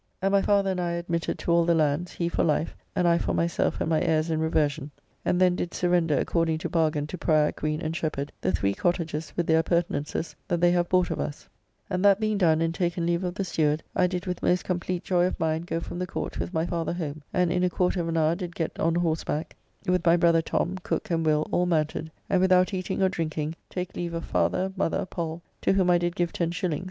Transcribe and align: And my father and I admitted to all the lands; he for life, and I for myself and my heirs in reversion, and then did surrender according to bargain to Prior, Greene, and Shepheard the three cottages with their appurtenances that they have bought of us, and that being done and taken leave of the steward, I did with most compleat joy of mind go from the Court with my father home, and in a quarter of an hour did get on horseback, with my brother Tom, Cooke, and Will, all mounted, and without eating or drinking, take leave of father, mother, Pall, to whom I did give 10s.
And 0.19 0.31
my 0.31 0.41
father 0.41 0.71
and 0.71 0.81
I 0.81 0.93
admitted 0.93 1.37
to 1.37 1.51
all 1.51 1.63
the 1.63 1.75
lands; 1.75 2.11
he 2.13 2.27
for 2.27 2.43
life, 2.43 2.75
and 2.95 3.07
I 3.07 3.19
for 3.19 3.35
myself 3.35 3.79
and 3.79 3.87
my 3.87 4.01
heirs 4.01 4.31
in 4.31 4.39
reversion, 4.39 4.89
and 5.23 5.39
then 5.39 5.55
did 5.55 5.75
surrender 5.75 6.17
according 6.17 6.57
to 6.57 6.69
bargain 6.69 7.05
to 7.05 7.19
Prior, 7.19 7.51
Greene, 7.51 7.81
and 7.81 7.93
Shepheard 7.95 8.31
the 8.41 8.51
three 8.51 8.73
cottages 8.73 9.31
with 9.37 9.45
their 9.45 9.59
appurtenances 9.59 10.35
that 10.47 10.59
they 10.59 10.71
have 10.71 10.89
bought 10.89 11.11
of 11.11 11.19
us, 11.19 11.47
and 11.87 12.03
that 12.03 12.19
being 12.19 12.39
done 12.39 12.61
and 12.61 12.73
taken 12.73 13.05
leave 13.05 13.23
of 13.23 13.35
the 13.35 13.43
steward, 13.43 13.83
I 13.95 14.07
did 14.07 14.25
with 14.25 14.41
most 14.41 14.65
compleat 14.65 15.03
joy 15.03 15.27
of 15.27 15.39
mind 15.39 15.67
go 15.67 15.79
from 15.79 15.99
the 15.99 16.07
Court 16.07 16.39
with 16.39 16.51
my 16.51 16.65
father 16.65 16.93
home, 16.93 17.21
and 17.31 17.51
in 17.51 17.63
a 17.63 17.69
quarter 17.69 18.01
of 18.01 18.07
an 18.07 18.17
hour 18.17 18.33
did 18.33 18.55
get 18.55 18.79
on 18.79 18.95
horseback, 18.95 19.55
with 19.85 20.03
my 20.03 20.17
brother 20.17 20.41
Tom, 20.41 20.79
Cooke, 20.81 21.11
and 21.11 21.23
Will, 21.23 21.45
all 21.51 21.67
mounted, 21.67 22.09
and 22.27 22.41
without 22.41 22.73
eating 22.73 23.03
or 23.03 23.09
drinking, 23.09 23.53
take 23.69 23.95
leave 23.95 24.15
of 24.15 24.25
father, 24.25 24.73
mother, 24.75 25.05
Pall, 25.05 25.43
to 25.61 25.73
whom 25.73 25.91
I 25.91 25.99
did 25.99 26.15
give 26.15 26.33
10s. 26.33 26.79